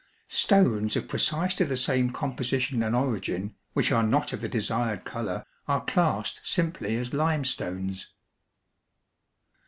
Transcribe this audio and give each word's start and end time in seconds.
Stones 0.29 0.95
of 0.95 1.07
precisely 1.07 1.63
the 1.63 1.77
same 1.77 2.09
composition 2.11 2.81
and 2.81 2.95
origin, 2.95 3.53
which 3.73 3.91
are 3.91 4.01
not 4.01 4.33
of 4.33 4.41
the 4.41 4.49
desired 4.49 5.05
color, 5.05 5.45
are 5.67 5.85
classed 5.85 6.41
simply 6.43 6.95
as 6.97 7.13
limestones. 7.13 8.11